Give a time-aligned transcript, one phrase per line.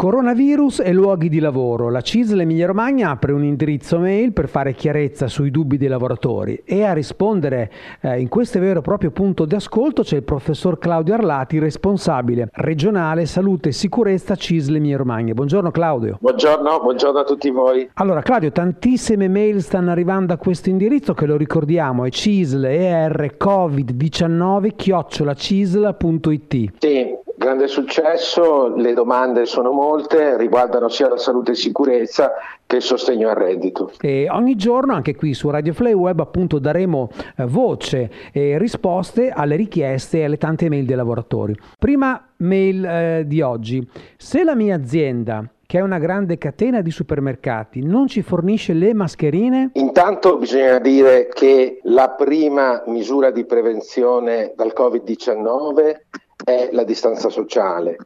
[0.00, 1.90] Coronavirus e luoghi di lavoro.
[1.90, 6.62] La CISL Emilia Romagna apre un indirizzo mail per fare chiarezza sui dubbi dei lavoratori
[6.64, 10.78] e a rispondere eh, in questo vero e proprio punto di ascolto c'è il professor
[10.78, 15.34] Claudio Arlati, responsabile regionale salute e sicurezza CISL Emilia Romagna.
[15.34, 16.16] Buongiorno Claudio.
[16.18, 17.90] Buongiorno, buongiorno a tutti voi.
[17.92, 24.76] Allora Claudio, tantissime mail stanno arrivando a questo indirizzo che lo ricordiamo è cisler covid-19
[24.76, 26.70] chiocciolacisl.it.
[26.78, 32.32] Sì, Grande successo, le domande sono molte, riguardano sia la salute e sicurezza
[32.66, 33.92] che il sostegno al reddito.
[33.98, 37.08] E ogni giorno anche qui su Radio Fly Web appunto daremo
[37.38, 41.56] eh, voce e risposte alle richieste e alle tante mail dei lavoratori.
[41.78, 43.88] Prima mail eh, di oggi,
[44.18, 48.92] se la mia azienda che è una grande catena di supermercati, non ci fornisce le
[48.92, 49.70] mascherine?
[49.74, 55.96] Intanto bisogna dire che la prima misura di prevenzione dal Covid-19
[56.44, 57.96] è la distanza sociale,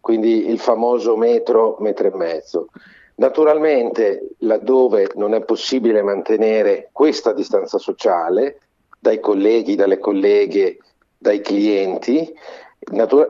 [0.00, 2.68] quindi il famoso metro, metro e mezzo.
[3.16, 8.60] Naturalmente, laddove non è possibile mantenere questa distanza sociale,
[8.98, 10.78] dai colleghi, dalle colleghe,
[11.18, 12.34] dai clienti,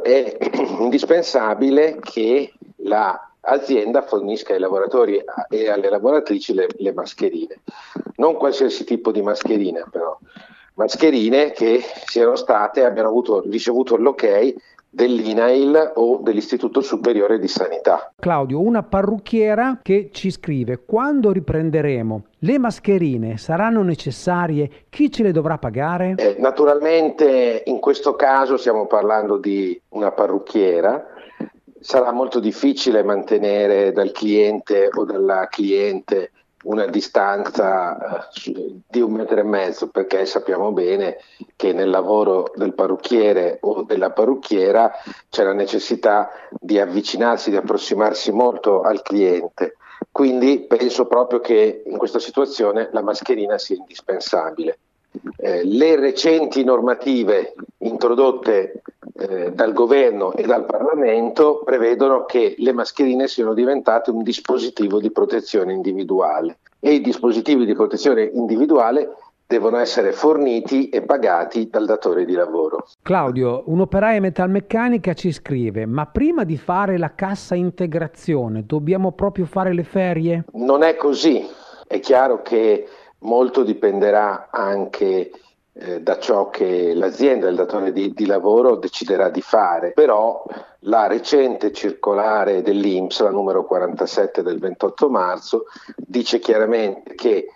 [0.02, 0.36] è
[0.78, 7.60] indispensabile che l'azienda fornisca ai lavoratori e alle lavoratrici le, le mascherine.
[8.16, 10.09] Non qualsiasi tipo di mascherina, però
[10.80, 14.54] mascherine che siano state, abbiano avuto, ricevuto l'ok
[14.92, 18.12] dell'INAIL o dell'Istituto Superiore di Sanità.
[18.18, 24.86] Claudio, una parrucchiera che ci scrive quando riprenderemo le mascherine saranno necessarie?
[24.88, 26.14] Chi ce le dovrà pagare?
[26.16, 31.06] Eh, naturalmente in questo caso stiamo parlando di una parrucchiera.
[31.78, 39.38] Sarà molto difficile mantenere dal cliente o dalla cliente una distanza eh, di un metro
[39.38, 41.18] e mezzo perché sappiamo bene
[41.56, 44.92] che nel lavoro del parrucchiere o della parrucchiera
[45.28, 49.76] c'è la necessità di avvicinarsi, di approssimarsi molto al cliente.
[50.10, 54.78] Quindi penso proprio che in questa situazione la mascherina sia indispensabile.
[55.36, 58.82] Eh, le recenti normative introdotte
[59.14, 65.10] eh, dal governo e dal Parlamento prevedono che le mascherine siano diventate un dispositivo di
[65.10, 69.16] protezione individuale e i dispositivi di protezione individuale
[69.46, 72.86] devono essere forniti e pagati dal datore di lavoro.
[73.02, 79.74] Claudio, un'operaia metalmeccanica ci scrive, ma prima di fare la cassa integrazione dobbiamo proprio fare
[79.74, 80.44] le ferie?
[80.52, 81.44] Non è così,
[81.88, 82.86] è chiaro che
[83.20, 85.30] molto dipenderà anche
[85.72, 90.42] eh, da ciò che l'azienda, il datore di, di, lavoro deciderà di fare, però
[90.80, 95.64] la recente circolare dell'Inps, la numero 47 del 28 marzo,
[95.96, 97.46] dice chiaramente che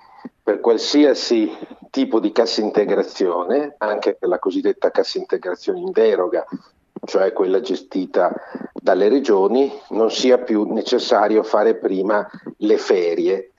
[0.43, 1.51] per qualsiasi
[1.91, 6.47] tipo di cassa integrazione, anche per la cosiddetta cassa integrazione in deroga,
[7.07, 8.33] cioè quella gestita
[8.73, 13.54] dalle regioni, non sia più necessario fare prima le ferie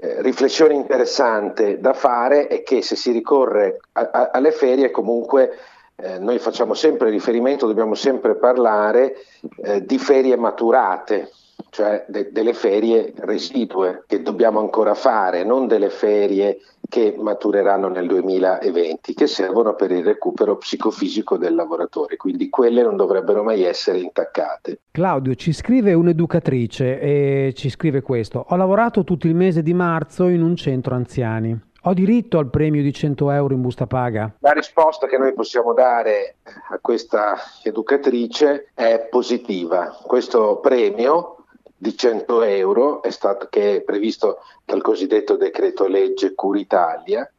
[0.00, 5.58] eh, riflessione interessante da fare è che se si ricorre a, a, alle ferie comunque
[5.96, 9.16] eh, noi facciamo sempre riferimento, dobbiamo sempre parlare
[9.62, 11.32] eh, di ferie maturate,
[11.70, 18.06] cioè de- delle ferie residue che dobbiamo ancora fare, non delle ferie che matureranno nel
[18.06, 23.98] 2020, che servono per il recupero psicofisico del lavoratore, quindi quelle non dovrebbero mai essere
[23.98, 24.80] intaccate.
[24.90, 30.28] Claudio, ci scrive un'educatrice e ci scrive questo, ho lavorato tutto il mese di marzo
[30.28, 31.66] in un centro anziani.
[31.82, 34.34] Ho diritto al premio di 100 euro in busta paga?
[34.40, 36.36] La risposta che noi possiamo dare
[36.70, 39.96] a questa educatrice è positiva.
[40.04, 41.37] Questo premio
[41.78, 47.30] di 100 euro è stato, che è previsto dal cosiddetto decreto legge Curitalia,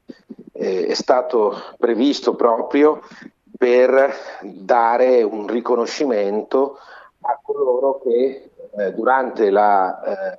[0.54, 3.02] eh, è stato previsto proprio
[3.58, 6.78] per dare un riconoscimento
[7.22, 10.38] a coloro che eh, durante la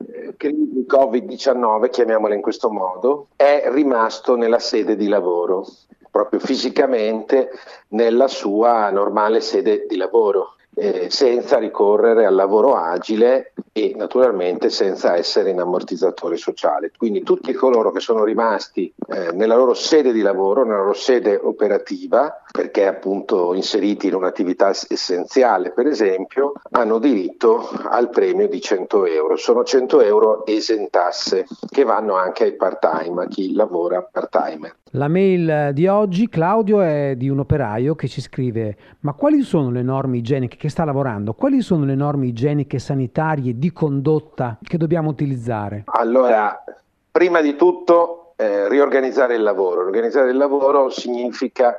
[0.00, 5.64] eh, crisi Covid-19, chiamiamola in questo modo, è rimasto nella sede di lavoro,
[6.10, 7.50] proprio fisicamente
[7.88, 15.16] nella sua normale sede di lavoro eh, senza ricorrere al lavoro agile e naturalmente senza
[15.16, 16.90] essere in ammortizzatore sociale.
[16.96, 21.38] Quindi tutti coloro che sono rimasti eh, nella loro sede di lavoro, nella loro sede
[21.42, 29.06] operativa, perché appunto inseriti in un'attività essenziale per esempio, hanno diritto al premio di 100
[29.06, 29.36] euro.
[29.36, 34.74] Sono 100 euro esentasse che vanno anche ai part-time, a chi lavora part-time.
[34.96, 39.70] La mail di oggi, Claudio, è di un operaio che ci scrive: Ma quali sono
[39.70, 41.34] le norme igieniche che sta lavorando?
[41.34, 45.82] Quali sono le norme igieniche sanitarie di condotta che dobbiamo utilizzare?
[45.84, 46.64] Allora,
[47.10, 49.82] prima di tutto, eh, riorganizzare il lavoro.
[49.82, 51.78] Organizzare il lavoro significa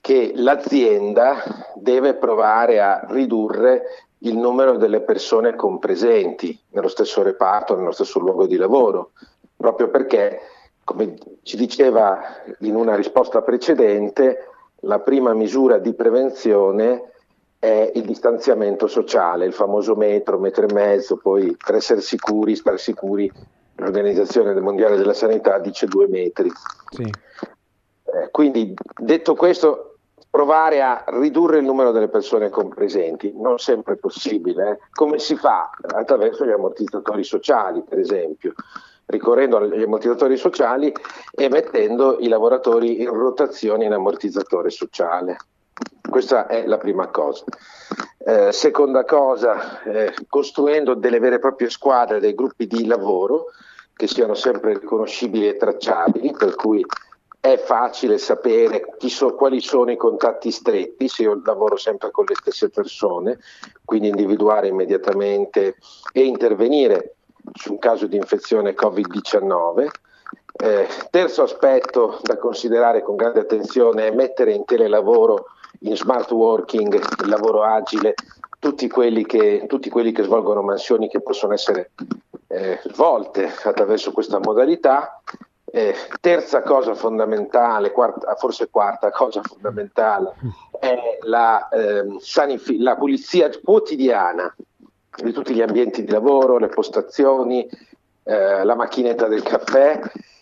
[0.00, 1.40] che l'azienda
[1.76, 3.82] deve provare a ridurre
[4.22, 9.12] il numero delle persone compresenti nello stesso reparto, nello stesso luogo di lavoro,
[9.56, 10.40] proprio perché,
[10.88, 12.18] come ci diceva
[12.60, 14.48] in una risposta precedente,
[14.82, 17.10] la prima misura di prevenzione
[17.58, 22.78] è il distanziamento sociale, il famoso metro, metro e mezzo, poi per essere sicuri, stare
[22.78, 23.30] sicuri,
[23.74, 26.50] l'Organizzazione Mondiale della Sanità dice due metri.
[26.88, 27.02] Sì.
[27.02, 29.96] Eh, quindi detto questo,
[30.30, 34.70] provare a ridurre il numero delle persone compresenti, non sempre è possibile.
[34.70, 34.78] Eh.
[34.92, 35.68] Come si fa?
[35.82, 38.54] Attraverso gli ammortizzatori sociali, per esempio,
[39.08, 40.92] ricorrendo agli ammortizzatori sociali
[41.30, 45.36] e mettendo i lavoratori in rotazione in ammortizzatore sociale.
[46.08, 47.44] Questa è la prima cosa.
[48.18, 53.46] Eh, seconda cosa, eh, costruendo delle vere e proprie squadre, dei gruppi di lavoro
[53.94, 56.84] che siano sempre riconoscibili e tracciabili, per cui
[57.40, 62.34] è facile sapere so, quali sono i contatti stretti, se io lavoro sempre con le
[62.34, 63.38] stesse persone,
[63.84, 65.76] quindi individuare immediatamente
[66.12, 67.14] e intervenire
[67.54, 69.88] su un caso di infezione Covid-19.
[70.60, 75.46] Eh, terzo aspetto da considerare con grande attenzione è mettere in telelavoro,
[75.80, 78.14] in smart working, il lavoro agile,
[78.58, 81.90] tutti quelli che, tutti quelli che svolgono mansioni che possono essere
[82.48, 85.22] eh, svolte attraverso questa modalità
[85.70, 90.34] eh, terza cosa fondamentale, quarta, forse quarta cosa fondamentale,
[90.78, 94.54] è la, eh, sanifi- la pulizia quotidiana
[95.22, 97.68] di tutti gli ambienti di lavoro, le postazioni,
[98.24, 100.00] eh, la macchinetta del caffè,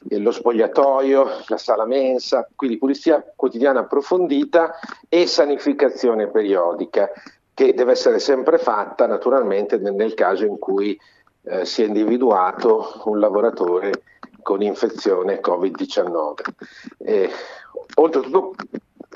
[0.09, 4.79] lo spogliatoio, la sala mensa, quindi pulizia quotidiana approfondita
[5.09, 7.11] e sanificazione periodica
[7.55, 10.99] che deve essere sempre fatta naturalmente nel caso in cui
[11.45, 14.03] eh, sia individuato un lavoratore
[14.43, 16.35] con infezione Covid-19.
[16.99, 17.31] E,
[17.95, 18.55] oltre a tutto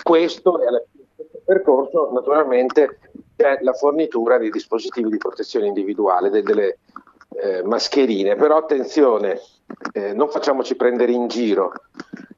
[0.02, 2.98] questo, e alla fine questo percorso, naturalmente
[3.40, 6.78] c'è la fornitura di dispositivi di protezione individuale, delle, delle
[7.42, 9.40] eh, mascherine, però attenzione,
[9.92, 11.72] eh, non facciamoci prendere in giro.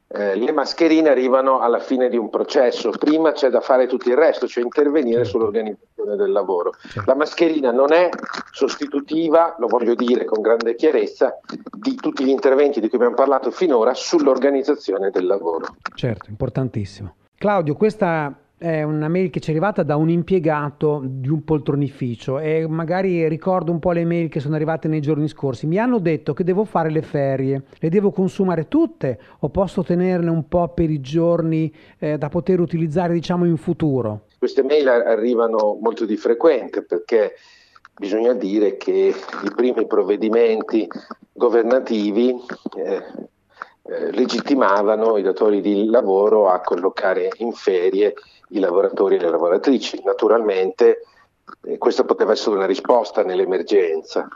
[0.07, 4.15] Eh, le mascherine arrivano alla fine di un processo, prima c'è da fare tutto il
[4.15, 5.31] resto, cioè intervenire certo.
[5.31, 6.71] sull'organizzazione del lavoro.
[6.79, 7.03] Certo.
[7.05, 8.09] La mascherina non è
[8.51, 11.37] sostitutiva, lo voglio dire con grande chiarezza,
[11.69, 15.75] di tutti gli interventi di cui abbiamo parlato finora sull'organizzazione del lavoro.
[15.95, 17.15] Certo, importantissimo.
[17.35, 18.33] Claudio, questa
[18.63, 23.27] è una mail che ci è arrivata da un impiegato di un poltronificio e magari
[23.27, 25.67] ricordo un po' le mail che sono arrivate nei giorni scorsi.
[25.67, 30.29] Mi hanno detto che devo fare le ferie, le devo consumare tutte o posso tenerle
[30.29, 34.27] un po' per i giorni eh, da poter utilizzare diciamo in futuro?
[34.39, 37.33] Queste mail arrivano molto di frequente perché
[37.97, 39.13] bisogna dire che
[39.43, 40.87] i primi provvedimenti
[41.33, 42.29] governativi
[42.77, 43.27] eh,
[44.11, 48.13] legittimavano i datori di lavoro a collocare in ferie
[48.49, 50.01] i lavoratori e le lavoratrici.
[50.03, 51.05] Naturalmente
[51.63, 54.27] eh, questa poteva essere una risposta nell'emergenza.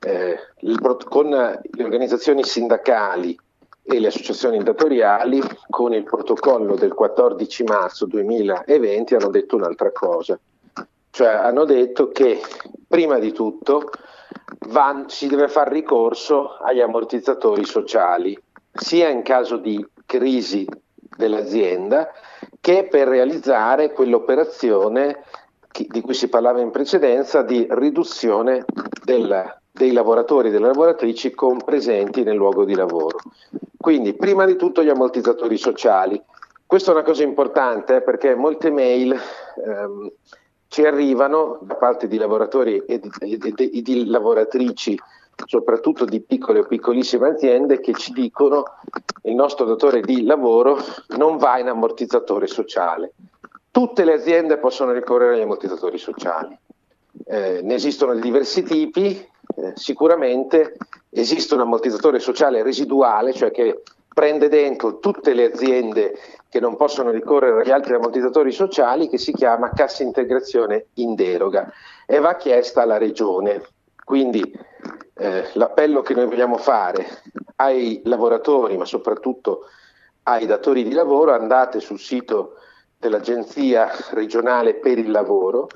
[0.00, 3.38] Eh, il, con le organizzazioni sindacali
[3.84, 10.38] e le associazioni datoriali, con il protocollo del 14 marzo 2020, hanno detto un'altra cosa.
[11.10, 12.40] Cioè hanno detto che
[12.86, 13.90] prima di tutto
[14.68, 18.40] van, si deve fare ricorso agli ammortizzatori sociali,
[18.72, 20.66] sia in caso di crisi
[21.16, 22.10] dell'azienda
[22.60, 25.24] che per realizzare quell'operazione
[25.88, 28.64] di cui si parlava in precedenza di riduzione
[29.04, 33.18] del, dei lavoratori e delle lavoratrici compresenti nel luogo di lavoro.
[33.76, 36.22] Quindi prima di tutto gli ammortizzatori sociali.
[36.66, 40.12] Questa è una cosa importante eh, perché molte mail ehm,
[40.68, 44.98] ci arrivano da parte di lavoratori e di, di, di lavoratrici
[45.46, 48.64] soprattutto di piccole o piccolissime aziende che ci dicono
[49.22, 50.78] il nostro datore di lavoro
[51.16, 53.12] non va in ammortizzatore sociale.
[53.70, 56.56] Tutte le aziende possono ricorrere agli ammortizzatori sociali.
[57.24, 60.76] Eh, ne esistono di diversi tipi, eh, sicuramente
[61.10, 63.82] esiste un ammortizzatore sociale residuale, cioè che
[64.12, 66.14] prende dentro tutte le aziende
[66.48, 71.72] che non possono ricorrere agli altri ammortizzatori sociali, che si chiama cassa integrazione in deroga
[72.06, 73.62] e va chiesta alla regione.
[74.12, 74.42] Quindi
[75.14, 77.22] eh, l'appello che noi vogliamo fare
[77.56, 79.68] ai lavoratori, ma soprattutto
[80.24, 82.56] ai datori di lavoro, andate sul sito
[82.98, 85.66] dell'Agenzia regionale per il lavoro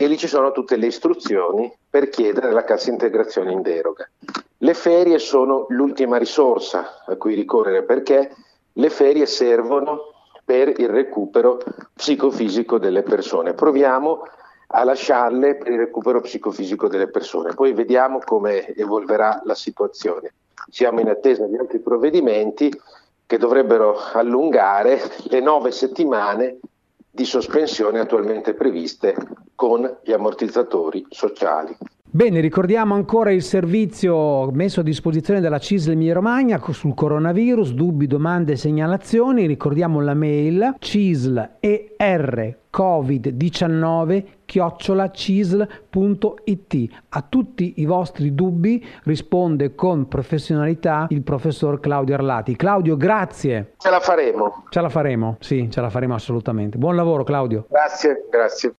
[0.00, 4.08] e lì ci sono tutte le istruzioni per chiedere la cassa integrazione in deroga.
[4.56, 8.34] Le ferie sono l'ultima risorsa a cui ricorrere perché
[8.72, 10.14] le ferie servono
[10.46, 11.58] per il recupero
[11.92, 13.52] psicofisico delle persone.
[13.52, 14.22] Proviamo
[14.68, 17.54] a lasciarle per il recupero psicofisico delle persone.
[17.54, 20.34] Poi vediamo come evolverà la situazione.
[20.70, 22.70] Siamo in attesa di altri provvedimenti
[23.26, 26.58] che dovrebbero allungare le nove settimane
[27.10, 29.14] di sospensione attualmente previste
[29.54, 31.76] con gli ammortizzatori sociali.
[32.16, 38.06] Bene, ricordiamo ancora il servizio messo a disposizione dalla CISL Emilia Romagna sul coronavirus, dubbi,
[38.06, 39.44] domande e segnalazioni.
[39.44, 46.84] Ricordiamo la mail cisl er covid-19 chiocciolacisl.it.
[47.10, 52.56] A tutti i vostri dubbi risponde con professionalità il professor Claudio Arlati.
[52.56, 53.74] Claudio, grazie.
[53.76, 54.64] Ce la faremo.
[54.70, 56.78] Ce la faremo, sì, ce la faremo assolutamente.
[56.78, 57.66] Buon lavoro Claudio.
[57.68, 58.72] Grazie, grazie.